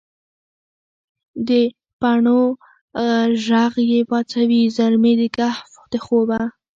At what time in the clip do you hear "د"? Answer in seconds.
5.19-5.21